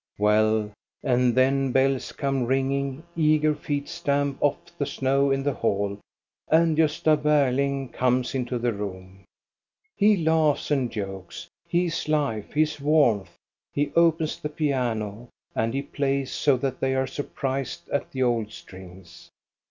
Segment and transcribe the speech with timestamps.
[0.17, 0.71] Well,
[1.03, 5.99] and then bells come ringing, eager feet stamp off the snow in the hall,
[6.47, 9.19] and Gbsta Berling comes into the room.
[9.95, 11.49] He laughs and jokes.
[11.67, 13.35] He is life, he is warmth.
[13.73, 18.51] He opens the piano, and he plays so that they are surprised at the old
[18.51, 19.29] strings.